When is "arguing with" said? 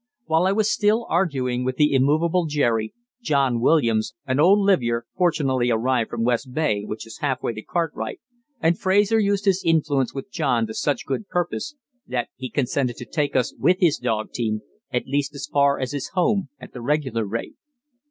1.11-1.75